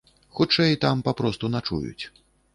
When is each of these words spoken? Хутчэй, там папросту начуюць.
Хутчэй, 0.37 0.71
там 0.85 1.03
папросту 1.09 1.53
начуюць. 1.59 2.03